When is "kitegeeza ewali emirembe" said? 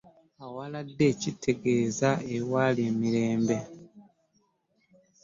1.21-3.57